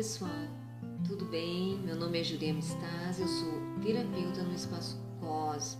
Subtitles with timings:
[0.00, 0.32] pessoal,
[1.06, 1.78] tudo bem?
[1.80, 3.52] Meu nome é Juliana Stasi, eu sou
[3.82, 5.76] terapeuta no Espaço Cosmos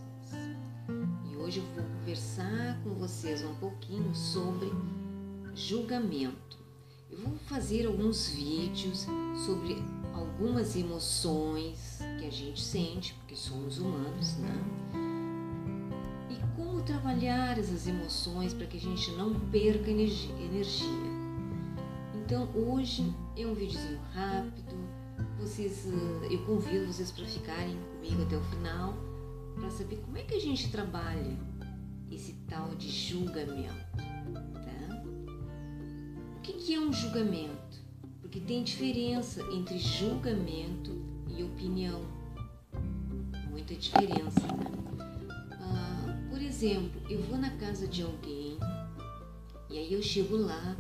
[1.24, 4.70] e hoje eu vou conversar com vocês um pouquinho sobre
[5.54, 6.58] julgamento.
[7.10, 9.06] Eu vou fazer alguns vídeos
[9.46, 9.82] sobre
[10.12, 14.54] algumas emoções que a gente sente, porque somos humanos, né?
[16.28, 21.09] E como trabalhar essas emoções para que a gente não perca energia.
[22.30, 24.72] Então hoje é um videozinho rápido.
[25.40, 25.84] Vocês,
[26.30, 28.94] eu convido vocês para ficarem comigo até o final
[29.56, 31.36] para saber como é que a gente trabalha
[32.08, 33.74] esse tal de julgamento.
[34.54, 35.02] Tá?
[36.36, 37.82] O que, que é um julgamento?
[38.20, 41.04] Porque tem diferença entre julgamento
[41.36, 42.00] e opinião.
[43.50, 44.70] Muita diferença, né?
[45.50, 48.56] Ah, por exemplo, eu vou na casa de alguém
[49.68, 50.76] e aí eu chego lá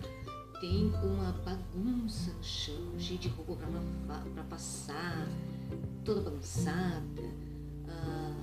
[0.60, 3.56] tem uma bagunça no chão, cheio de roupa
[4.34, 5.26] para passar,
[6.04, 7.22] toda bagunçada.
[7.88, 8.34] Ah,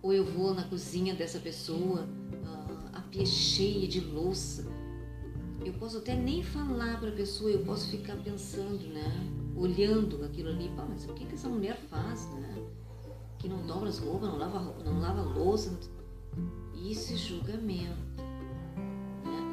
[0.00, 2.06] ou eu vou na cozinha dessa pessoa,
[2.44, 4.64] ah, a pia cheia de louça.
[5.64, 9.30] Eu posso até nem falar para a pessoa, eu posso ficar pensando, né?
[9.56, 12.64] Olhando aquilo ali, Pá, mas o que, que essa mulher faz, né?
[13.38, 15.76] Que não dobra as roupas, não lava, não lava louça.
[16.74, 18.23] Isso é julgamento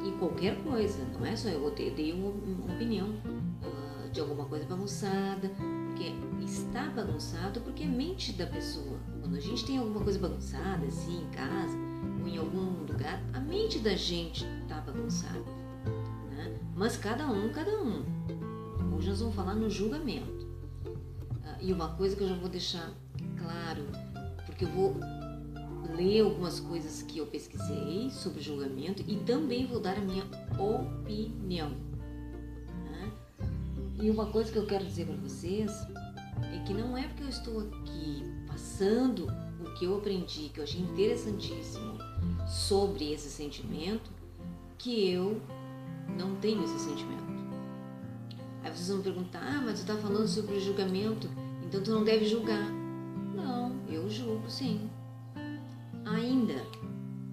[0.04, 4.64] em qualquer coisa, não é só eu dei uma, uma opinião uh, de alguma coisa
[4.66, 5.50] bagunçada,
[5.86, 6.12] porque
[6.44, 8.98] está bagunçado porque é mente da pessoa.
[9.20, 11.76] Quando a gente tem alguma coisa bagunçada, assim, em casa
[12.20, 15.44] ou em algum lugar, a mente da gente está bagunçada.
[16.30, 16.58] Né?
[16.74, 18.02] Mas cada um, cada um.
[18.96, 20.46] Hoje nós vamos falar no julgamento.
[20.86, 22.90] Uh, e uma coisa que eu já vou deixar
[23.38, 23.84] claro,
[24.46, 24.96] porque eu vou
[25.90, 30.24] ler algumas coisas que eu pesquisei sobre julgamento e também vou dar a minha
[30.58, 31.70] opinião.
[32.90, 33.12] Né?
[34.00, 35.70] E uma coisa que eu quero dizer para vocês
[36.52, 39.26] é que não é porque eu estou aqui passando
[39.60, 41.98] o que eu aprendi, que eu achei interessantíssimo
[42.46, 44.10] sobre esse sentimento,
[44.78, 45.40] que eu
[46.18, 47.22] não tenho esse sentimento.
[48.62, 51.28] Aí vocês vão perguntar, ah, mas tu está falando sobre julgamento,
[51.64, 52.70] então tu não deve julgar.
[53.34, 54.88] Não, eu julgo sim
[56.04, 56.66] ainda,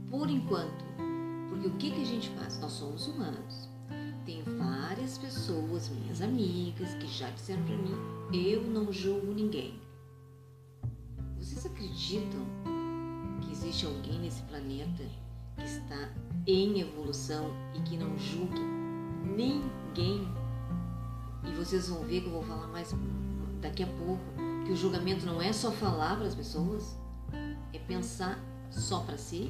[0.09, 0.85] por enquanto.
[1.49, 2.59] Porque o que, que a gente faz?
[2.59, 3.69] Nós somos humanos.
[4.25, 7.95] Tem várias pessoas, minhas amigas, que já disseram para mim:
[8.33, 9.79] eu não julgo ninguém.
[11.37, 12.45] Vocês acreditam
[13.41, 15.03] que existe alguém nesse planeta
[15.57, 16.13] que está
[16.45, 18.59] em evolução e que não julgue
[19.35, 20.27] ninguém?
[21.43, 22.93] E vocês vão ver que eu vou falar mais
[23.61, 24.21] daqui a pouco
[24.65, 26.95] que o julgamento não é só falar para as pessoas,
[27.73, 28.39] é pensar
[28.71, 29.49] só para si?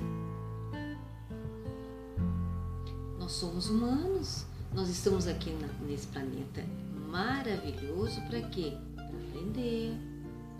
[3.17, 4.45] Nós somos humanos.
[4.73, 6.63] Nós estamos aqui nesse planeta
[7.07, 8.77] maravilhoso para quê?
[8.95, 9.93] Para aprender.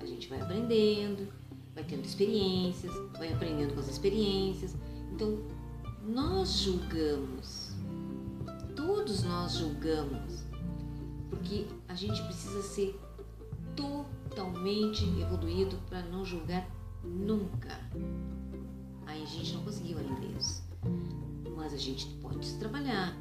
[0.02, 1.28] A gente vai aprendendo,
[1.76, 4.76] vai tendo experiências, vai aprendendo com as experiências.
[5.14, 5.40] Então,
[6.08, 7.74] nós julgamos.
[8.76, 10.44] Todos nós julgamos.
[11.30, 13.00] Porque a gente precisa ser
[13.76, 16.68] totalmente evoluído para não julgar
[17.04, 17.80] nunca.
[19.10, 20.64] A gente não conseguiu ainda isso.
[21.56, 23.16] Mas a gente pode se trabalhar.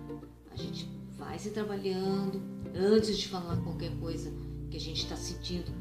[0.51, 2.41] A gente vai se trabalhando.
[2.75, 4.33] Antes de falar qualquer coisa
[4.71, 5.73] que a gente está sentindo,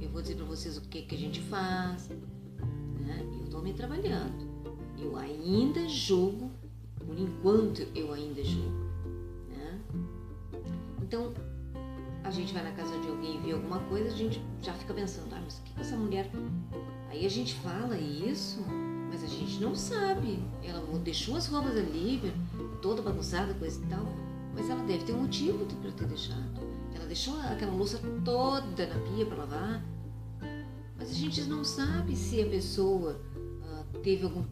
[0.00, 2.08] eu vou dizer para vocês o que, que a gente faz.
[2.08, 3.26] Né?
[3.38, 4.50] Eu estou me trabalhando.
[4.98, 6.50] Eu ainda julgo,
[6.98, 8.90] por enquanto eu ainda julgo.
[9.48, 9.80] Né?
[11.02, 11.32] Então,
[12.24, 14.94] a gente vai na casa de alguém e vê alguma coisa, a gente já fica
[14.94, 16.30] pensando, ah, mas o que essa mulher.
[17.10, 18.60] Aí a gente fala isso
[19.12, 20.42] mas a gente não sabe.
[20.64, 22.32] Ela deixou as roupas ali,
[22.80, 24.06] toda bagunçada, coisa e tal.
[24.54, 26.60] Mas ela deve ter um motivo para ter deixado.
[26.94, 29.84] Ela deixou aquela louça toda na pia para lavar.
[30.96, 33.20] Mas a gente não sabe se a pessoa
[33.60, 34.44] uh, teve algum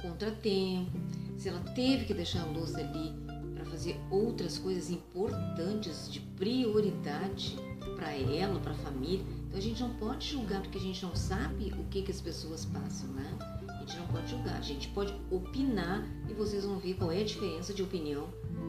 [0.00, 0.98] contratempo,
[1.36, 3.14] se ela teve que deixar a louça ali
[3.54, 7.56] para fazer outras coisas importantes de prioridade
[7.96, 9.24] para ela, para a família.
[9.48, 12.20] Então a gente não pode julgar porque a gente não sabe o que, que as
[12.20, 13.38] pessoas passam, né?
[13.86, 17.24] Gente não pode julgar, a gente pode opinar e vocês vão ver qual é a
[17.24, 18.28] diferença de opinião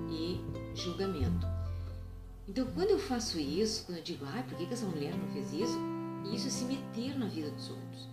[0.10, 0.40] e
[0.76, 1.48] julgamento.
[2.48, 5.52] Então, quando eu faço isso, quando eu digo, ai, por que essa mulher não fez
[5.52, 5.78] isso?
[6.32, 8.08] Isso é se meter na vida dos outros.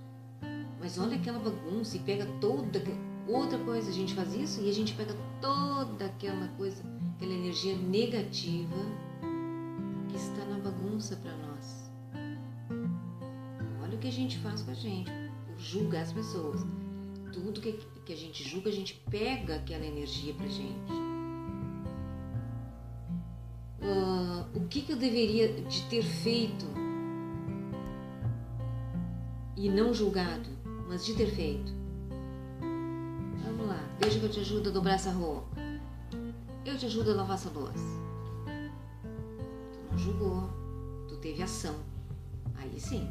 [0.80, 2.82] Mas olha aquela bagunça e pega toda
[3.28, 3.90] outra coisa.
[3.90, 6.82] A gente faz isso e a gente pega toda aquela coisa,
[7.16, 8.76] aquela energia negativa
[10.08, 11.90] que está na bagunça para nós.
[13.82, 15.10] Olha o que a gente faz com a gente,
[15.46, 16.64] por julgar as pessoas
[17.34, 17.72] tudo que,
[18.06, 21.04] que a gente julga, a gente pega aquela energia pra gente.
[23.84, 26.64] uh, o que, que eu deveria de ter feito
[29.56, 30.48] e não julgado,
[30.88, 31.72] mas de ter feito.
[33.44, 35.56] Vamos lá, deixa que eu te ajudo a dobrar essa roupa.
[36.64, 37.84] Eu te ajudo a lavar essa louça.
[39.72, 40.50] Tu não julgou,
[41.08, 41.76] tu teve ação.
[42.56, 43.06] Aí sim,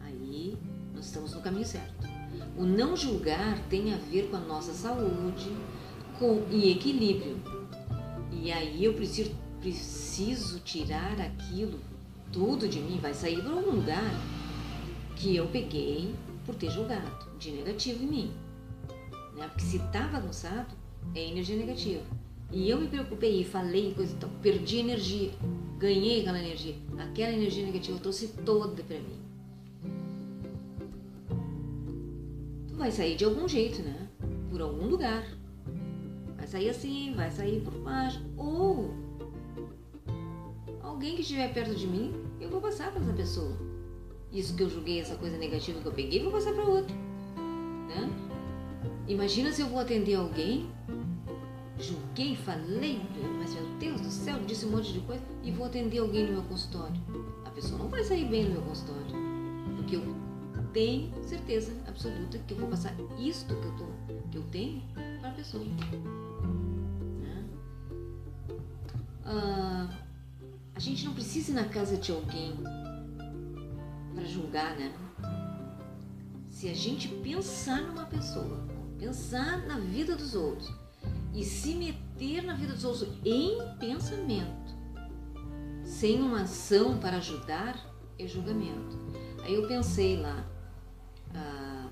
[0.00, 0.56] aí
[0.94, 2.07] nós estamos no caminho certo.
[2.56, 5.50] O não julgar tem a ver com a nossa saúde
[6.18, 7.38] com, e equilíbrio.
[8.32, 9.30] E aí eu preciso,
[9.60, 11.78] preciso tirar aquilo
[12.32, 14.12] tudo de mim, vai sair para algum lugar
[15.16, 16.14] que eu peguei
[16.44, 18.32] por ter julgado, de negativo em mim.
[19.36, 19.46] Né?
[19.48, 20.74] Porque se está bagunçado,
[21.14, 22.02] é energia negativa.
[22.50, 25.30] E eu me preocupei, falei coisa e tal, perdi energia,
[25.78, 26.74] ganhei aquela energia.
[26.98, 29.27] Aquela energia negativa eu trouxe toda para mim.
[32.88, 34.08] Vai sair de algum jeito, né?
[34.50, 35.22] Por algum lugar.
[36.36, 38.18] Vai sair assim, vai sair por baixo.
[38.34, 38.94] Ou
[40.80, 43.54] alguém que estiver perto de mim, eu vou passar para essa pessoa.
[44.32, 46.94] Isso que eu julguei, essa coisa negativa que eu peguei, vou passar para outro.
[47.88, 48.10] Né?
[49.06, 50.70] Imagina se eu vou atender alguém,
[51.78, 53.02] julguei, falei,
[53.38, 56.32] mas meu Deus do céu, disse um monte de coisa, e vou atender alguém no
[56.32, 56.96] meu consultório.
[57.44, 59.27] A pessoa não vai sair bem no meu consultório.
[60.72, 63.86] Tenho certeza absoluta que eu vou passar isto que eu, tô,
[64.30, 64.82] que eu tenho
[65.20, 65.64] para a pessoa.
[65.64, 67.44] Né?
[69.24, 69.88] Ah,
[70.74, 72.54] a gente não precisa ir na casa de alguém
[74.14, 74.92] para julgar, né?
[76.48, 78.66] Se a gente pensar numa pessoa,
[78.98, 80.68] pensar na vida dos outros
[81.32, 84.76] e se meter na vida dos outros em pensamento,
[85.84, 87.76] sem uma ação para ajudar,
[88.18, 88.98] é julgamento.
[89.42, 90.44] Aí eu pensei lá,
[91.34, 91.88] ah,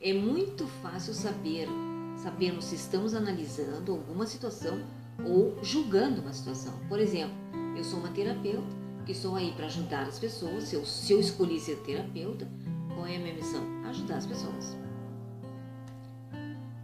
[0.00, 1.68] é muito fácil saber,
[2.16, 4.78] sabermos se estamos analisando alguma situação
[5.24, 6.74] ou julgando uma situação.
[6.88, 7.36] Por exemplo,
[7.76, 10.64] eu sou uma terapeuta que estou aí para ajudar as pessoas.
[10.64, 12.48] Se eu, se eu escolhi ser terapeuta,
[12.94, 13.62] qual é a minha missão?
[13.86, 14.76] Ajudar as pessoas.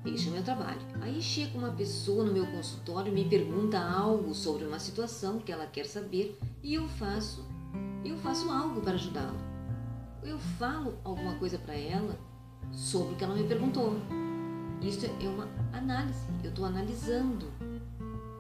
[0.05, 0.81] Este é o meu trabalho.
[1.03, 5.53] Aí chega uma pessoa no meu consultório e me pergunta algo sobre uma situação que
[5.53, 7.47] ela quer saber e eu faço,
[8.05, 9.50] eu faço algo para ajudá-la.
[10.23, 12.19] Eu falo alguma coisa para ela
[12.73, 13.97] sobre o que ela me perguntou.
[14.83, 16.27] Isso é uma análise.
[16.43, 17.47] Eu estou analisando.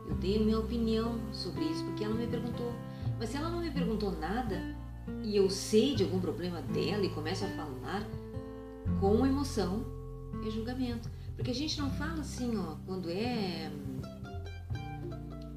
[0.07, 2.73] Eu dei minha opinião sobre isso porque ela me perguntou.
[3.19, 4.61] Mas se ela não me perguntou nada
[5.23, 8.07] e eu sei de algum problema dela e começo a falar
[8.99, 9.85] com emoção,
[10.47, 11.11] é julgamento.
[11.37, 13.71] Porque a gente não fala assim, ó, quando é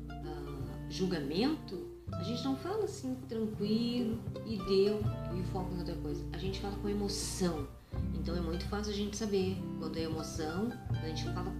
[0.10, 5.00] uh, julgamento, a gente não fala assim tranquilo e deu
[5.38, 6.24] e foca em outra coisa.
[6.33, 7.68] A gente fala com emoção.
[8.13, 11.54] Então é muito fácil a gente saber quando é emoção, a gente fala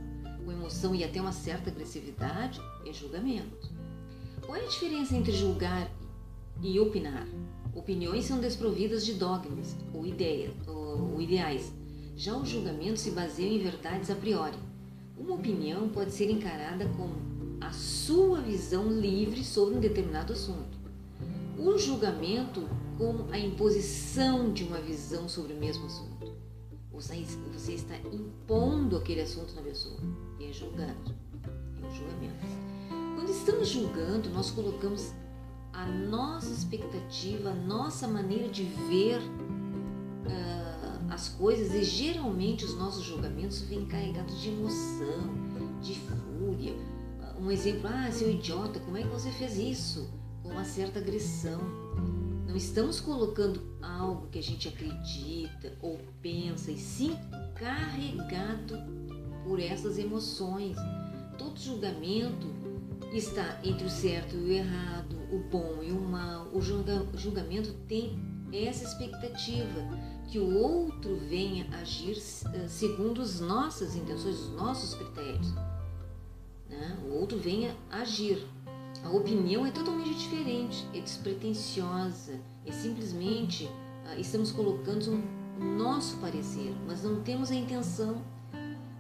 [0.44, 3.72] com emoção e até uma certa agressividade, é julgamento.
[4.42, 5.90] Qual é a diferença entre julgar
[6.62, 7.28] e opinar?
[7.74, 11.74] Opiniões são desprovidas de dogmas ou ideias, ou, ideais.
[12.16, 14.58] Já o julgamento se baseia em verdades a priori.
[15.18, 17.16] Uma opinião pode ser encarada como
[18.06, 20.78] sua visão livre sobre um determinado assunto.
[21.58, 22.68] O julgamento
[22.98, 26.34] como a imposição de uma visão sobre o mesmo assunto.
[26.92, 29.98] Você está impondo aquele assunto na pessoa
[30.38, 31.16] e é julgado.
[31.82, 32.46] É o julgamento.
[33.16, 35.14] Quando estamos julgando, nós colocamos
[35.72, 43.04] a nossa expectativa, a nossa maneira de ver uh, as coisas e geralmente os nossos
[43.04, 45.34] julgamentos vêm carregados de emoção,
[45.82, 46.93] de fúria.
[47.44, 50.10] Um exemplo, ah, seu idiota, como é que você fez isso?
[50.42, 51.60] Com uma certa agressão.
[52.48, 57.18] Não estamos colocando algo que a gente acredita ou pensa e sim
[57.56, 58.78] carregado
[59.44, 60.78] por essas emoções.
[61.38, 62.48] Todo julgamento
[63.12, 66.48] está entre o certo e o errado, o bom e o mal.
[66.54, 68.18] O julgamento tem
[68.54, 69.82] essa expectativa
[70.30, 72.18] que o outro venha agir
[72.54, 75.54] eh, segundo as nossas intenções, os nossos critérios.
[77.24, 78.46] O outro venha agir.
[79.02, 85.24] A opinião é totalmente diferente, é despretensiosa, é simplesmente uh, estamos colocando
[85.58, 88.22] um nosso parecer, mas não temos a intenção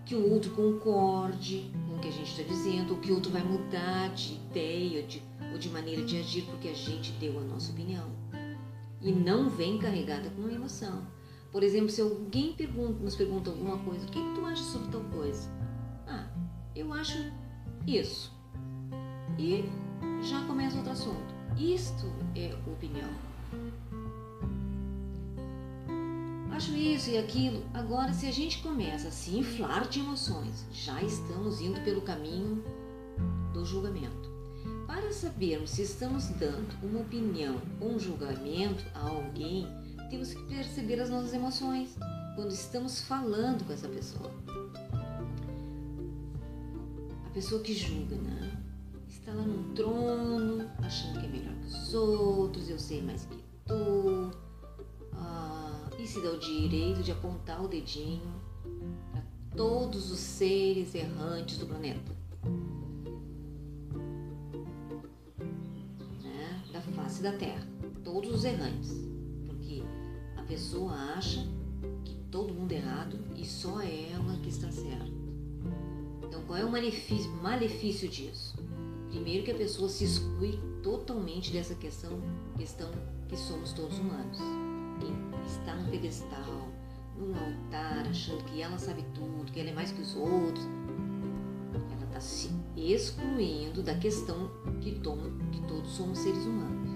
[0.05, 1.69] que o outro concorde,
[2.01, 5.67] que a gente está dizendo, ou que outro vai mudar de ideia de, ou de
[5.67, 8.09] maneira de agir porque a gente deu a nossa opinião.
[9.01, 11.05] E não vem carregada com emoção.
[11.51, 14.87] Por exemplo, se alguém pergunta, nos pergunta alguma coisa, o que, que tu acha sobre
[14.87, 15.51] tal coisa?
[16.07, 16.29] Ah,
[16.73, 17.42] eu acho
[17.87, 18.31] isso.
[19.37, 19.65] E
[20.23, 21.33] já começa outro assunto.
[21.57, 23.09] Isto é opinião.
[26.63, 27.61] acho isso e aquilo.
[27.73, 32.63] Agora, se a gente começa a se inflar de emoções, já estamos indo pelo caminho
[33.53, 34.31] do julgamento.
[34.87, 39.67] para sabermos se estamos dando uma opinião ou um julgamento a alguém,
[40.09, 41.95] temos que perceber as nossas emoções
[42.35, 44.31] quando estamos falando com essa pessoa.
[47.33, 48.63] Pessoa que julga, né?
[49.09, 53.35] Está lá num trono, achando que é melhor que os outros, eu sei mais que
[53.65, 54.31] tu.
[55.13, 58.21] Ah, e se dá o direito de apontar o dedinho
[59.11, 59.23] para
[59.55, 62.11] todos os seres errantes do planeta.
[66.21, 66.63] Né?
[66.71, 67.67] Da face da Terra.
[68.03, 68.91] Todos os errantes.
[69.47, 69.81] Porque
[70.37, 71.43] a pessoa acha
[72.29, 75.22] todo mundo errado e só ela que está certa.
[76.33, 78.55] Então, qual é o malefício, disso?
[79.11, 82.19] Primeiro que a pessoa se exclui totalmente dessa questão,
[82.57, 82.89] questão
[83.29, 84.39] que somos todos humanos.
[84.99, 85.13] Quem
[85.45, 86.71] está no pedestal,
[87.15, 90.65] num altar, achando que ela sabe tudo, que ela é mais que os outros,
[91.75, 94.49] ela está se excluindo da questão
[94.81, 95.19] que, tom,
[95.51, 96.89] que todos somos seres humanos,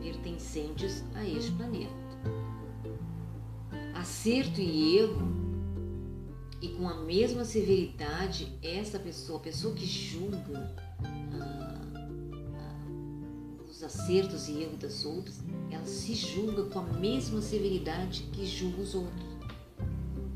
[0.00, 2.06] pertencentes a este planeta
[3.96, 5.35] acerto e erro
[6.60, 11.80] e com a mesma severidade essa pessoa, a pessoa que julga ah,
[12.54, 18.46] ah, os acertos e erros das outras, ela se julga com a mesma severidade que
[18.46, 19.26] julga os outros.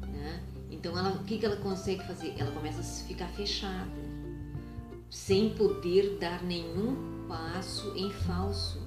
[0.02, 0.42] Né?
[0.70, 2.34] Então ela, o que, que ela consegue fazer?
[2.38, 3.90] Ela começa a ficar fechada,
[5.08, 8.80] sem poder dar nenhum passo em falso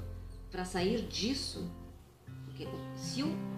[0.52, 1.68] para sair disso.
[2.46, 3.54] Porque se eu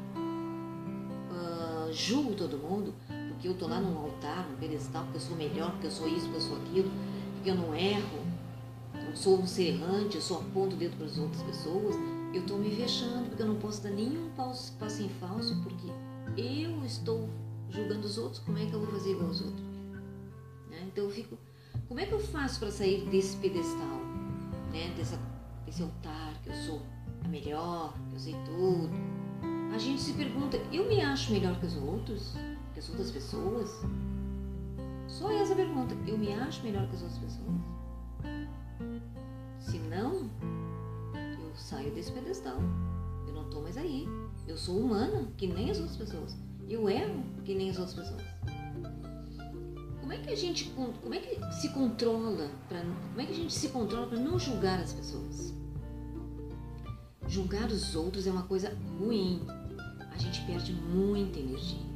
[1.95, 2.93] julgo todo mundo,
[3.35, 6.07] porque eu estou lá num altar, num pedestal, porque eu sou melhor, porque eu sou
[6.07, 6.91] isso, porque eu sou aquilo,
[7.35, 8.25] porque eu não erro,
[8.93, 11.95] não sou um ser errante, eu só aponto o dedo para as outras pessoas,
[12.33, 15.87] eu estou me fechando, porque eu não posso dar nenhum passo, passo em falso, porque
[16.41, 17.29] eu estou
[17.69, 19.65] julgando os outros, como é que eu vou fazer igual aos outros?
[20.69, 20.83] Né?
[20.87, 21.37] Então eu fico,
[21.87, 23.99] como é que eu faço para sair desse pedestal,
[24.71, 24.93] né?
[24.97, 25.19] Dessa,
[25.65, 26.81] desse altar que eu sou
[27.23, 28.89] a melhor, que eu sei tudo,
[29.73, 32.33] a gente se pergunta: eu me acho melhor que os outros?
[32.75, 33.71] Que as outras pessoas?
[35.07, 37.61] Só essa pergunta: eu me acho melhor que as outras pessoas?
[39.61, 40.29] Se não,
[41.15, 42.57] eu saio desse pedestal.
[43.25, 44.05] Eu não estou mais aí.
[44.45, 46.37] Eu sou humana, que nem as outras pessoas.
[46.67, 48.21] Eu erro, que nem as outras pessoas.
[50.01, 50.69] Como é que a gente
[51.01, 54.37] como é que se controla para como é que a gente se controla para não
[54.37, 55.53] julgar as pessoas?
[57.25, 59.41] Julgar os outros é uma coisa ruim,
[60.11, 61.94] a gente perde muita energia.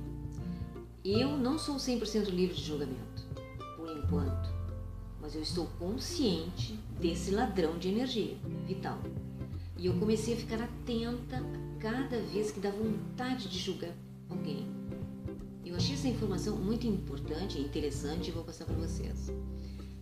[1.04, 3.24] Eu não sou 100% livre de julgamento,
[3.78, 4.50] por enquanto,
[5.22, 8.36] mas eu estou consciente desse ladrão de energia
[8.68, 9.00] vital.
[9.78, 11.42] E eu comecei a ficar atenta
[11.80, 13.96] cada vez que dá vontade de julgar
[14.30, 14.68] alguém.
[15.66, 19.32] Eu achei essa informação muito importante e interessante e vou passar para vocês.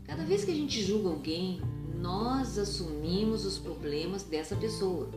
[0.04, 1.62] Cada vez que a gente julga alguém,
[2.02, 5.12] nós assumimos os problemas dessa pessoa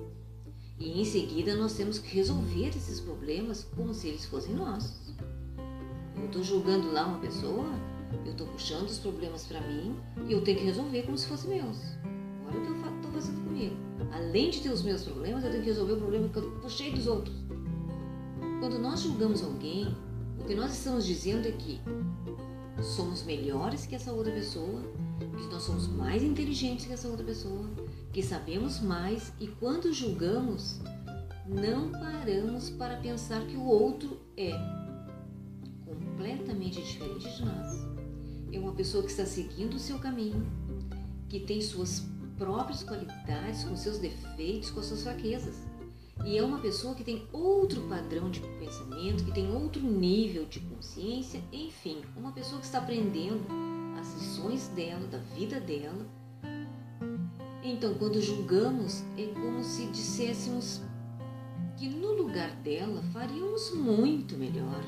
[0.78, 5.09] e em seguida nós temos que resolver esses problemas como se eles fossem nossos.
[6.30, 7.66] Estou julgando lá uma pessoa,
[8.24, 9.96] eu estou puxando os problemas para mim
[10.28, 11.76] e eu tenho que resolver como se fossem meus.
[12.46, 13.74] Olha o que eu estou fazendo comigo.
[14.12, 16.92] Além de ter os meus problemas, eu tenho que resolver o problema que eu puxei
[16.92, 17.34] dos outros.
[18.60, 19.92] Quando nós julgamos alguém,
[20.38, 21.80] o que nós estamos dizendo é que
[22.80, 24.82] somos melhores que essa outra pessoa,
[25.18, 27.68] que nós somos mais inteligentes que essa outra pessoa,
[28.12, 30.78] que sabemos mais e quando julgamos,
[31.48, 34.52] não paramos para pensar que o outro é
[36.20, 37.88] completamente diferente de nós.
[38.52, 40.46] É uma pessoa que está seguindo o seu caminho,
[41.28, 45.62] que tem suas próprias qualidades, com seus defeitos, com suas fraquezas.
[46.24, 50.60] E é uma pessoa que tem outro padrão de pensamento, que tem outro nível de
[50.60, 53.46] consciência, enfim, uma pessoa que está aprendendo
[53.98, 56.06] as lições dela, da vida dela,
[57.62, 60.80] então, quando julgamos, é como se disséssemos
[61.76, 64.82] que no lugar dela faríamos muito melhor.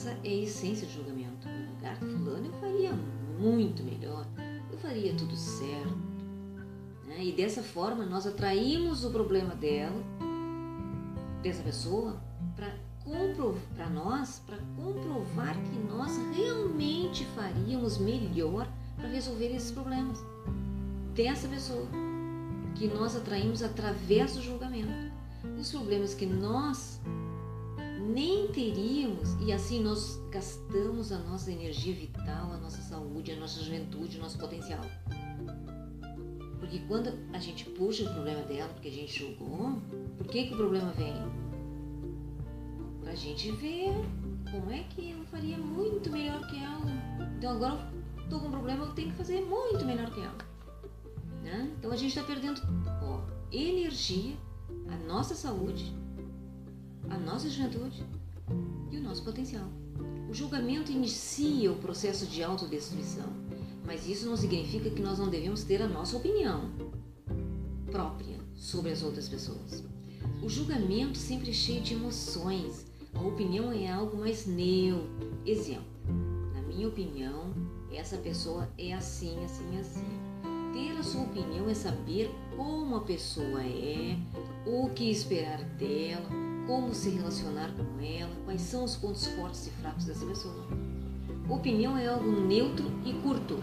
[0.00, 1.46] Essa é a essência do julgamento.
[1.46, 2.90] No lugar de fulano eu faria
[3.38, 4.26] muito melhor,
[4.72, 5.94] eu faria tudo certo.
[7.06, 7.22] Né?
[7.22, 10.02] E dessa forma nós atraímos o problema dela,
[11.42, 12.18] dessa pessoa,
[12.56, 18.66] para nós, para comprovar que nós realmente faríamos melhor
[18.96, 20.18] para resolver esses problemas
[21.14, 21.86] dessa pessoa
[22.74, 25.12] que nós atraímos através do julgamento.
[25.58, 26.98] Os problemas que nós
[28.10, 33.62] nem teríamos e assim nós gastamos a nossa energia vital, a nossa saúde, a nossa
[33.62, 34.84] juventude, o nosso potencial.
[36.58, 39.80] Porque quando a gente puxa o problema dela, porque a gente julgou,
[40.18, 41.14] por que, que o problema vem?
[43.00, 43.92] Pra gente ver
[44.50, 46.86] como é que eu faria muito melhor que ela.
[47.38, 50.38] Então agora estou com um problema, eu tenho que fazer muito melhor que ela.
[51.42, 51.72] Né?
[51.78, 52.60] Então a gente está perdendo
[53.02, 54.36] ó, energia,
[54.88, 55.94] a nossa saúde,
[57.08, 58.04] a nossa juventude
[58.90, 59.68] e o nosso potencial.
[60.28, 63.26] O julgamento inicia o processo de autodestruição,
[63.84, 66.70] mas isso não significa que nós não devemos ter a nossa opinião
[67.90, 69.82] própria sobre as outras pessoas.
[70.42, 72.86] O julgamento sempre é cheio de emoções.
[73.12, 75.10] A opinião é algo mais neutro.
[75.44, 75.84] Exemplo:
[76.54, 77.52] na minha opinião,
[77.92, 80.06] essa pessoa é assim, assim, assim.
[80.72, 84.16] Ter a sua opinião é saber como a pessoa é,
[84.64, 86.28] o que esperar dela,
[86.70, 90.68] como se relacionar com ela, quais são os pontos fortes e fracos dessa pessoa.
[91.48, 93.58] Opinião é algo neutro e curto.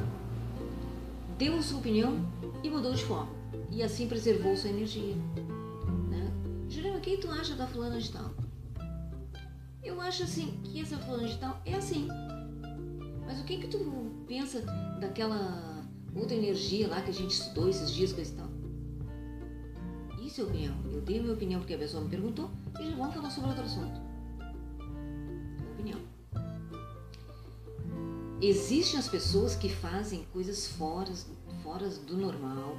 [1.37, 2.19] Deu sua opinião
[2.61, 3.31] e mudou de forma.
[3.71, 5.15] E assim preservou sua energia.
[6.09, 6.29] Né?
[6.67, 8.33] Jurema, quem tu acha da fulana de tal?
[9.81, 12.09] Eu acho assim que essa fulana de tal é assim.
[13.25, 14.59] Mas o que que tu pensa
[14.99, 15.81] daquela
[16.13, 18.56] outra energia lá que a gente estudou esses dias com esse tal?
[20.39, 20.75] É opinião.
[20.91, 23.49] Eu dei a minha opinião porque a pessoa me perguntou e já vamos falar sobre
[23.49, 23.99] outro assunto.
[25.73, 25.99] Opinião.
[28.39, 31.11] Existem as pessoas que fazem coisas fora,
[31.63, 32.75] fora do normal,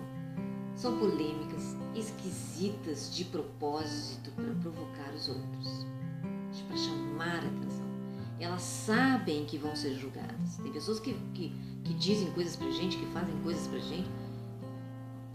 [0.77, 5.87] são polêmicas, esquisitas de propósito para provocar os outros,
[6.69, 7.89] para chamar a atenção.
[8.39, 10.59] Elas sabem que vão ser julgadas.
[10.59, 14.09] Tem pessoas que, que, que dizem coisas para gente, que fazem coisas para gente,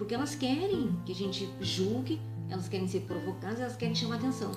[0.04, 2.20] porque elas querem que a gente julgue,
[2.50, 4.52] elas querem ser provocadas, elas querem chamar atenção,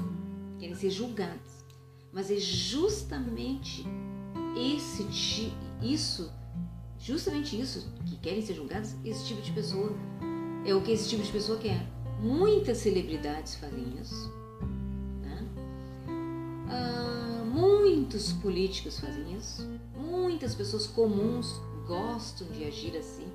[0.59, 1.65] querem ser julgadas.
[2.13, 3.87] Mas é justamente
[4.57, 5.07] esse
[5.81, 6.33] isso,
[6.99, 9.93] justamente isso que querem ser julgadas, esse tipo de pessoa
[10.65, 11.87] é o que esse tipo de pessoa quer.
[12.21, 14.29] Muitas celebridades fazem isso.
[15.23, 15.49] Né?
[16.69, 19.65] Ah, muitos políticos fazem isso.
[19.97, 23.29] Muitas pessoas comuns gostam de agir assim.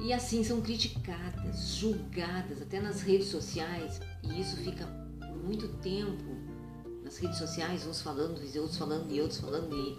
[0.00, 4.00] E assim são criticadas, julgadas, até nas redes sociais.
[4.22, 4.86] E isso fica
[5.18, 6.36] por muito tempo
[7.04, 9.96] nas redes sociais, uns falando, outros falando, e outros falando, e,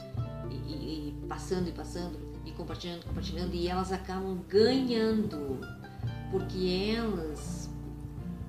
[0.51, 5.59] e, e passando e passando e compartilhando, compartilhando, e elas acabam ganhando,
[6.31, 7.69] porque elas,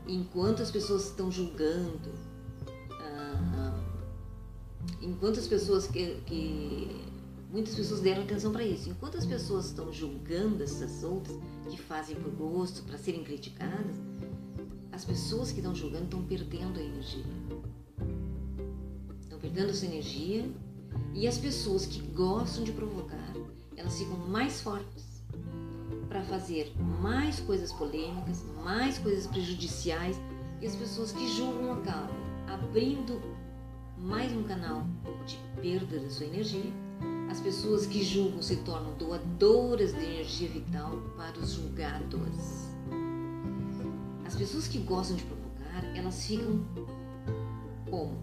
[0.07, 2.11] enquanto as pessoas estão julgando,
[2.91, 3.79] ah,
[5.01, 7.12] enquanto as pessoas que, que
[7.53, 11.37] muitas pessoas deram atenção para isso, enquanto as pessoas estão julgando essas outras
[11.71, 13.97] que fazem por gosto, para serem criticadas,
[14.91, 17.25] as pessoas que estão julgando estão perdendo a energia.
[19.21, 20.51] Estão perdendo essa energia
[21.15, 23.33] e as pessoas que gostam de provocar
[23.83, 25.23] elas ficam mais fortes
[26.09, 30.17] para fazer mais coisas polêmicas, mais coisas prejudiciais
[30.61, 33.21] e as pessoas que julgam acabam abrindo
[33.99, 34.87] mais um canal
[35.27, 36.73] de perda da sua energia.
[37.33, 42.69] As pessoas que julgam se tornam doadoras de energia vital para os julgados.
[44.27, 46.63] As pessoas que gostam de provocar, elas ficam
[47.89, 48.19] como?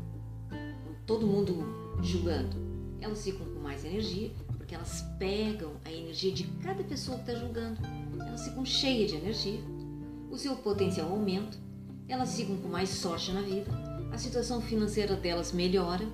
[1.08, 1.65] Todo mundo
[2.04, 2.56] julgando.
[3.02, 7.43] Elas ficam com mais energia porque elas pegam a energia de cada pessoa que está
[7.43, 7.80] julgando.
[8.19, 9.60] Elas ficam cheias de energia,
[10.30, 11.58] o seu potencial aumenta,
[12.08, 13.72] elas ficam com mais sorte na vida,
[14.12, 16.08] a situação financeira delas melhora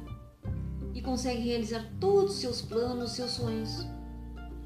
[1.06, 3.88] conseguem realizar todos os seus planos, seus sonhos.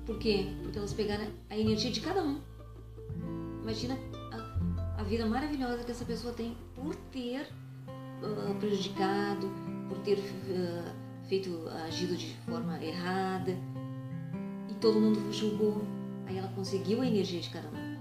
[0.06, 0.48] Por quê?
[0.64, 2.42] Porque elas pegaram a energia de cada um.
[3.62, 3.96] Imagina
[4.32, 7.48] a, a vida maravilhosa que essa pessoa tem por ter
[8.24, 9.52] uh, prejudicado,
[9.88, 13.56] por ter uh, feito, agido de forma errada,
[14.80, 15.82] todo mundo julgou.
[16.26, 18.00] Aí ela conseguiu a energia de cada um.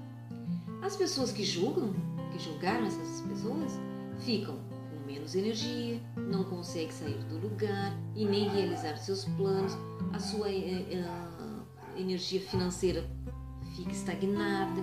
[0.83, 1.93] As pessoas que julgam,
[2.33, 3.73] que julgaram essas pessoas,
[4.21, 4.59] ficam
[5.13, 9.77] menos energia, não conseguem sair do lugar e nem realizar seus planos,
[10.13, 11.67] a sua uh,
[11.97, 13.05] energia financeira
[13.75, 14.83] fica estagnada.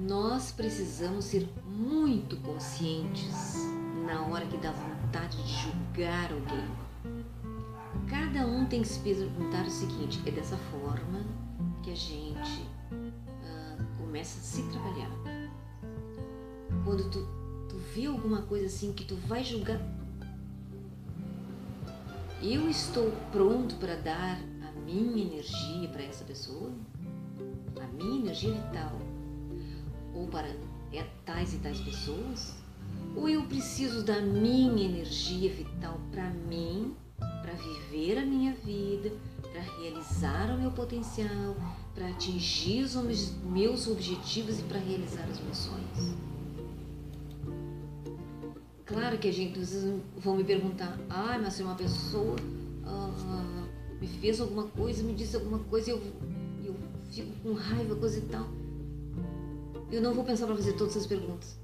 [0.00, 3.56] Nós precisamos ser muito conscientes
[4.06, 6.90] na hora que dá vontade de julgar alguém
[8.10, 11.24] Cada um tem que se perguntar o seguinte: é dessa forma
[11.82, 15.10] que a gente uh, começa a se trabalhar.
[16.84, 17.26] Quando tu,
[17.70, 19.80] tu vê alguma coisa assim que tu vai julgar,
[22.42, 26.72] eu estou pronto para dar a minha energia para essa pessoa,
[27.80, 28.98] a minha energia vital,
[30.12, 30.48] ou para
[30.92, 32.56] é, tais e tais pessoas,
[33.14, 39.60] ou eu preciso da minha energia vital para mim para viver a minha vida, para
[39.78, 41.56] realizar o meu potencial,
[41.94, 42.94] para atingir os
[43.44, 46.29] meus objetivos e para realizar os meus sonhos.
[48.90, 49.84] Claro que a gente, vocês
[50.16, 52.34] vão me perguntar, ah, mas se uma pessoa
[52.84, 53.64] ah,
[54.00, 56.02] me fez alguma coisa, me disse alguma coisa, eu,
[56.64, 56.74] eu
[57.08, 58.48] fico com raiva, coisa e tal.
[59.92, 61.56] Eu não vou pensar para fazer todas essas perguntas.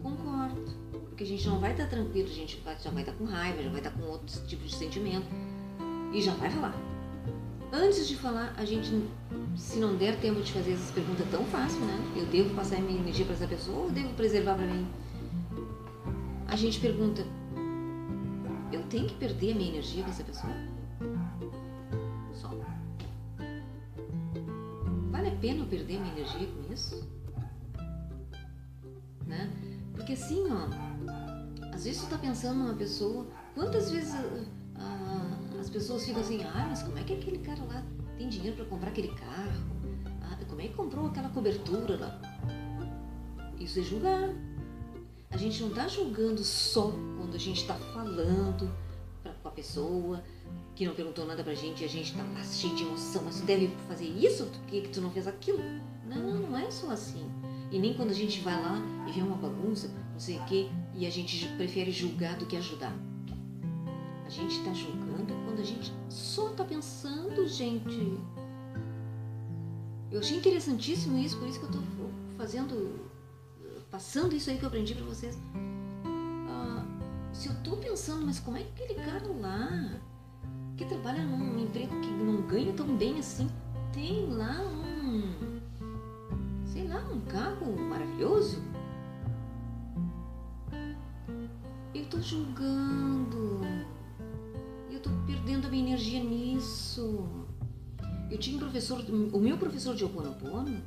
[0.00, 0.70] Concordo.
[1.08, 3.70] Porque a gente não vai estar tranquilo, a gente já vai estar com raiva, já
[3.70, 5.26] vai estar com outros tipos de sentimento.
[6.14, 6.80] E já vai falar.
[7.72, 8.88] Antes de falar, a gente,
[9.56, 12.14] se não der tempo de fazer essas perguntas tão fácil, né?
[12.16, 14.86] Eu devo passar minha energia para essa pessoa ou devo preservar para mim?
[16.48, 17.22] A gente pergunta,
[18.72, 20.52] eu tenho que perder a minha energia com essa pessoa?
[22.32, 22.50] Só.
[25.10, 27.06] Vale a pena eu perder a minha energia com isso?
[29.26, 29.50] Né?
[29.94, 30.68] Porque assim, ó,
[31.74, 34.14] às vezes tu tá pensando numa pessoa, quantas vezes
[35.60, 37.84] as pessoas ficam assim, ah, mas como é que aquele cara lá
[38.16, 39.66] tem dinheiro para comprar aquele carro?
[40.22, 42.20] Ah, como é que comprou aquela cobertura lá?
[43.60, 44.30] Isso é julgar.
[45.30, 48.70] A gente não está julgando só quando a gente está falando
[49.22, 50.24] pra, com a pessoa
[50.74, 53.40] que não perguntou nada pra gente e a gente está lá cheio de emoção, mas
[53.40, 55.58] tu deve fazer isso, por que, tu não fez aquilo?
[56.06, 57.30] Não, não é só assim.
[57.70, 60.68] E nem quando a gente vai lá e vê uma bagunça, não sei o quê,
[60.94, 62.94] e a gente prefere julgar do que ajudar.
[64.24, 68.18] A gente está julgando quando a gente só está pensando, gente.
[70.10, 73.07] Eu achei interessantíssimo isso, por isso que eu estou fazendo,
[73.90, 75.38] passando isso aí que eu aprendi para vocês.
[76.48, 76.84] Ah,
[77.32, 80.00] se eu estou pensando, mas como é que aquele cara lá,
[80.76, 83.48] que trabalha num emprego que não ganha tão bem assim,
[83.92, 85.60] tem lá um,
[86.66, 88.62] sei lá, um carro maravilhoso?
[91.94, 93.60] Eu estou julgando
[94.98, 97.28] eu estou perdendo a minha energia nisso.
[98.30, 99.00] Eu tinha um professor,
[99.32, 100.82] o meu professor de Oponopono,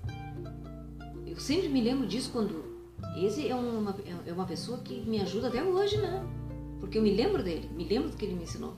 [1.26, 2.71] eu sempre me lembro disso quando.
[3.16, 3.96] Esse é uma,
[4.26, 6.26] é uma pessoa que me ajuda até hoje, né?
[6.80, 8.78] Porque eu me lembro dele, me lembro do que ele me ensinou.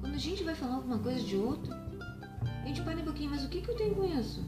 [0.00, 3.44] Quando a gente vai falar alguma coisa de outro, a gente para um pouquinho, mas
[3.44, 4.44] o que, que eu tenho com isso?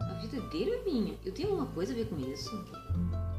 [0.00, 1.14] A vida dele é minha.
[1.24, 2.50] Eu tenho alguma coisa a ver com isso?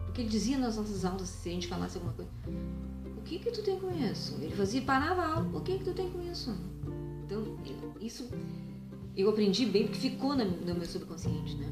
[0.06, 2.32] Porque ele dizia nas nossas aulas, se a gente falasse alguma coisa,
[3.18, 4.36] o que que tu tem com isso?
[4.42, 6.56] Ele fazia, parava a aula, o que que tu tem com isso?
[7.26, 7.58] Então,
[8.00, 8.30] isso
[9.16, 11.68] eu aprendi bem porque ficou no meu subconsciente, né?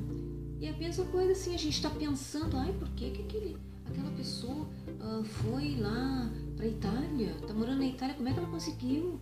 [0.60, 4.12] E a mesma coisa assim, a gente está pensando, ai, por que que aquele, aquela
[4.12, 4.68] pessoa
[5.00, 9.22] uh, foi lá para Itália, tá morando na Itália, como é que ela conseguiu?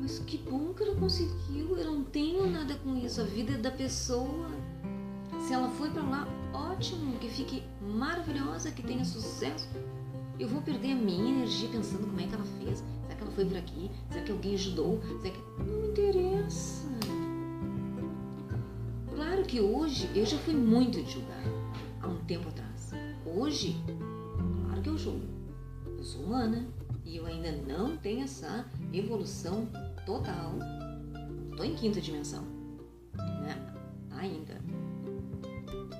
[0.00, 3.58] Mas que bom que ela conseguiu, eu não tenho nada com isso, a vida é
[3.58, 4.50] da pessoa.
[5.46, 9.68] Se ela foi para lá, ótimo, que fique maravilhosa, que tenha sucesso.
[10.38, 12.82] Eu vou perder a minha energia pensando como é que ela fez.
[13.02, 13.90] Será que ela foi por aqui?
[14.10, 15.00] Será que alguém ajudou?
[15.20, 15.40] Será que...
[15.58, 16.91] Não me interessa.
[19.52, 21.44] Que hoje eu já fui muito de julgar
[22.00, 22.92] há um tempo atrás.
[23.26, 23.76] Hoje,
[24.64, 25.26] claro que eu julgo.
[25.98, 26.66] Eu sou humana
[27.04, 29.68] e eu ainda não tenho essa evolução
[30.06, 30.54] total.
[31.50, 32.42] Estou em quinta dimensão.
[33.14, 33.54] Né?
[34.12, 34.54] Ainda.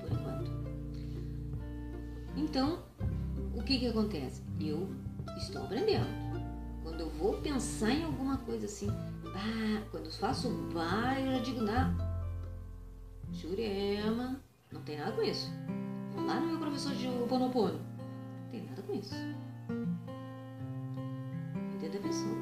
[0.01, 0.51] Por enquanto.
[2.35, 2.79] Então,
[3.55, 4.41] o que que acontece?
[4.59, 4.89] Eu
[5.37, 6.07] estou aprendendo.
[6.81, 11.39] Quando eu vou pensar em alguma coisa assim, ah, quando eu faço bah, eu já
[11.43, 12.12] digo, não,
[13.33, 14.39] Jurema,
[14.71, 15.49] não tem nada com isso.
[16.15, 19.15] Vou lá no meu professor de Oponopono, não tem nada com isso.
[21.75, 22.35] Entenda a pessoa.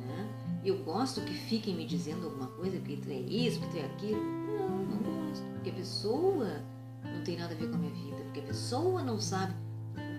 [0.00, 0.60] Né?
[0.64, 3.84] Eu gosto que fiquem me dizendo alguma coisa, que tu é isso, que tu é
[3.84, 4.22] aquilo.
[4.22, 5.44] Não, não gosto.
[5.54, 6.62] Porque a pessoa
[7.02, 8.16] não tem nada a ver com a minha vida.
[8.24, 9.54] Porque a pessoa não sabe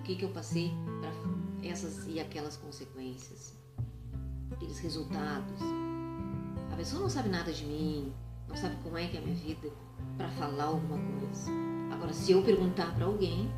[0.05, 0.71] que, que eu passei
[1.01, 3.57] para essas e aquelas consequências,
[4.51, 5.59] aqueles resultados.
[6.71, 8.13] A pessoa não sabe nada de mim,
[8.55, 9.69] sabe como é que é a minha vida
[10.17, 11.51] para falar alguma coisa.
[11.91, 13.49] Agora, se eu perguntar para alguém,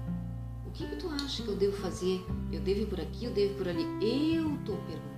[0.65, 2.25] o que, que tu acha que eu devo fazer?
[2.51, 3.83] Eu devo ir por aqui, eu devo ir por ali?
[4.01, 5.17] Eu estou perguntando.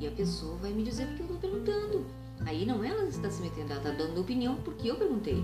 [0.00, 2.06] E a pessoa vai me dizer porque eu estou perguntando.
[2.46, 5.42] Aí não ela está se metendo, ela está dando opinião porque eu perguntei.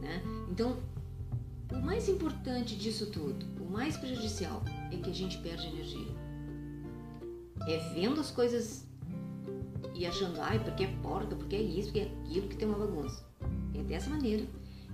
[0.00, 0.22] Né?
[0.50, 0.78] Então,
[1.72, 6.14] o mais importante disso tudo, o mais prejudicial, é que a gente perde energia.
[7.66, 8.86] É vendo as coisas
[9.94, 12.78] e achando, ai, porque é porca, porque é isso, porque é aquilo, que tem uma
[12.78, 13.24] bagunça.
[13.74, 14.44] É dessa maneira.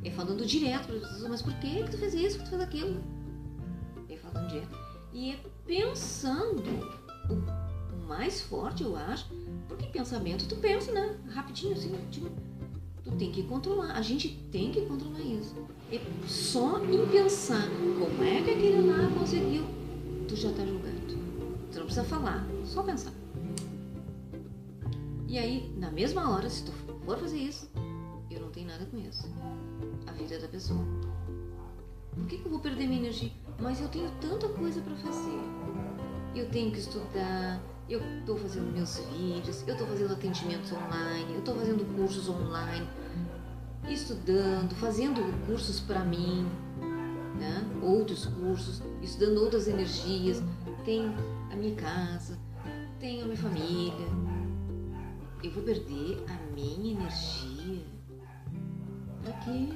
[0.05, 2.63] É falando direto para as pessoas, mas por que, tu fez isso, que tu fez
[2.63, 3.03] aquilo?
[4.09, 4.79] É falando direto.
[5.13, 6.63] E é pensando
[7.31, 9.29] o, mais forte, eu acho,
[9.69, 11.19] porque pensamento tu pensa, né?
[11.29, 12.31] Rapidinho, assim, rapidinho
[13.07, 13.93] Tu tem que controlar.
[13.93, 15.55] A gente tem que controlar isso.
[15.93, 17.69] E só em pensar
[17.99, 19.65] como é que aquele lá conseguiu,
[20.27, 21.01] tu já está julgando.
[21.71, 23.13] Tu não precisa falar, só pensar.
[25.37, 26.73] E aí, na mesma hora, se tu
[27.05, 27.71] for fazer isso,
[28.31, 29.31] eu não tenho nada com isso.
[30.07, 30.83] A vida da pessoa.
[32.15, 33.31] Por que, que eu vou perder minha energia?
[33.61, 35.39] Mas eu tenho tanta coisa para fazer.
[36.35, 41.41] eu tenho que estudar, eu estou fazendo meus vídeos, eu estou fazendo atendimentos online, eu
[41.41, 42.89] estou fazendo cursos online,
[43.91, 46.47] estudando, fazendo cursos para mim,
[47.39, 47.63] né?
[47.83, 50.43] outros cursos, estudando outras energias,
[50.87, 51.15] tenho
[51.53, 52.39] a minha casa,
[52.99, 54.26] tenho a minha família.
[55.43, 57.85] Eu vou perder a minha energia?
[59.23, 59.69] Para quê?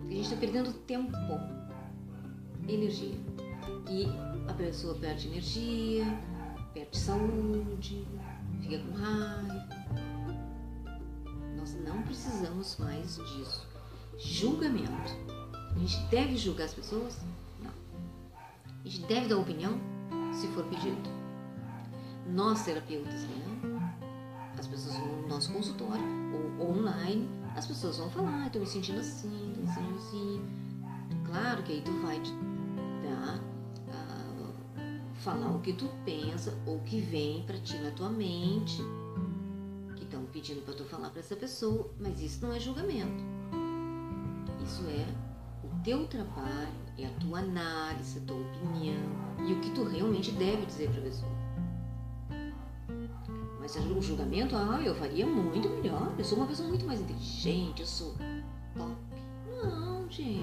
[0.00, 1.12] A gente está perdendo tempo,
[2.68, 3.14] energia.
[3.90, 4.06] E
[4.48, 6.04] a pessoa perde energia,
[6.72, 8.06] perde saúde,
[8.62, 9.68] fica com raiva.
[11.56, 13.66] Nós não precisamos mais disso.
[14.18, 14.92] Julgamento.
[15.74, 17.20] A gente deve julgar as pessoas?
[17.62, 17.72] Não.
[18.84, 19.78] A gente deve dar opinião?
[20.32, 21.17] Se for pedido.
[22.28, 23.80] Nós, terapeutas, né?
[24.58, 26.04] As pessoas vão no nosso consultório
[26.58, 30.44] ou online, as pessoas vão falar, estou me sentindo assim, estou me sentindo assim.
[31.26, 32.20] Claro que aí tu vai
[33.02, 33.48] dar
[35.28, 38.80] falar o que tu pensa ou que vem para ti na tua mente,
[39.96, 43.22] que estão pedindo para tu falar para essa pessoa, mas isso não é julgamento.
[44.64, 45.06] Isso é
[45.66, 49.02] o teu trabalho, é a tua análise, a tua opinião
[49.46, 51.37] e o que tu realmente deve dizer para a pessoa.
[53.68, 57.80] Mas o julgamento, ah, eu faria muito melhor, eu sou uma pessoa muito mais inteligente,
[57.82, 58.14] eu sou
[58.74, 58.96] top.
[59.62, 60.40] Não, gente.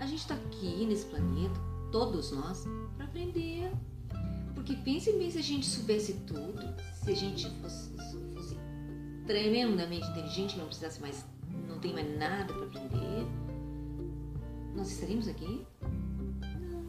[0.00, 2.64] A gente está aqui nesse planeta, todos nós,
[2.96, 3.70] para aprender.
[4.54, 7.90] Porque pense bem se a gente soubesse tudo, se a gente fosse,
[8.32, 8.56] fosse
[9.26, 11.26] tremendamente inteligente, não precisasse mais,
[11.68, 13.26] não tem mais nada para aprender,
[14.74, 15.66] nós estaríamos aqui?
[16.70, 16.82] Não.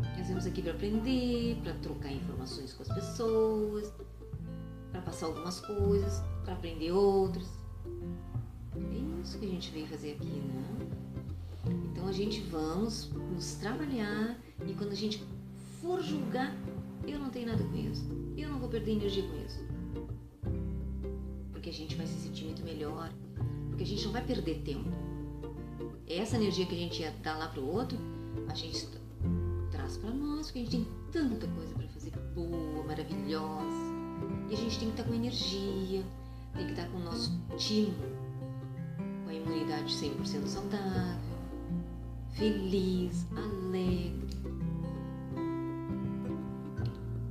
[0.00, 3.92] Nós estamos aqui para aprender, para trocar informações com as pessoas,
[4.90, 7.46] para passar algumas coisas, para aprender outras.
[8.74, 10.88] É isso que a gente veio fazer aqui, né?
[11.90, 15.22] Então a gente vamos nos trabalhar e quando a gente
[15.80, 16.56] for julgar,
[17.06, 18.06] eu não tenho nada com isso.
[18.36, 19.60] Eu não vou perder energia com isso.
[21.52, 23.12] Porque a gente vai se sentir muito melhor.
[23.68, 24.88] Porque a gente não vai perder tempo.
[26.08, 27.98] Essa energia que a gente ia dar lá pro outro,
[28.48, 28.88] a gente
[29.70, 33.92] traz para nós, porque a gente tem tanta coisa para fazer boa, maravilhosa.
[34.48, 36.04] E a gente tem que estar com energia,
[36.54, 37.94] tem que estar com o nosso time,
[39.24, 41.32] com a imunidade 100% saudável
[42.32, 44.36] feliz, alegre.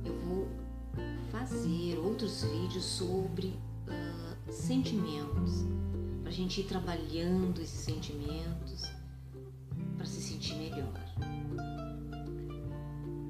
[0.04, 0.48] Eu vou
[1.30, 3.48] fazer outros vídeos sobre
[3.88, 5.64] uh, sentimentos,
[6.22, 8.82] para a gente ir trabalhando esses sentimentos
[9.96, 10.92] para se sentir melhor.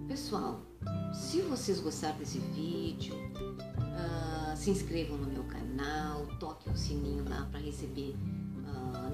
[0.08, 0.61] Pessoal,
[1.62, 7.60] vocês gostaram desse vídeo, uh, se inscrevam no meu canal, toquem o sininho lá para
[7.60, 8.16] receber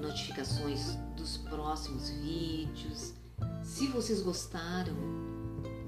[0.01, 3.13] notificações dos próximos vídeos.
[3.63, 4.95] Se vocês gostaram,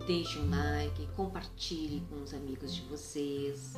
[0.06, 3.74] deixe um like, compartilhe com os amigos de vocês.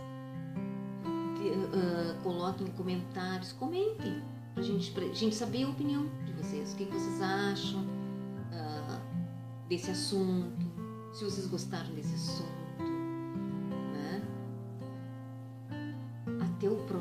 [1.39, 4.21] Uh, coloquem comentários, comentem
[4.53, 6.73] para gente, gente saber a opinião de vocês.
[6.73, 10.73] O que, que vocês acham uh, desse assunto?
[11.13, 12.52] Se vocês gostaram desse assunto.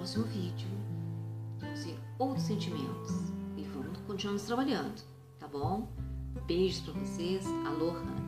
[0.03, 0.69] Próximo vídeo.
[2.19, 3.13] Outros sentimentos
[4.05, 5.01] continuamos trabalhando,
[5.39, 5.89] tá bom?
[6.45, 7.47] Beijos para vocês.
[7.65, 8.22] Aloha!